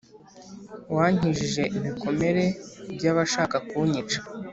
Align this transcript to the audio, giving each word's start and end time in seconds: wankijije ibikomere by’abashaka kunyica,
wankijije 0.95 1.63
ibikomere 1.77 2.43
by’abashaka 2.95 3.57
kunyica, 3.67 4.19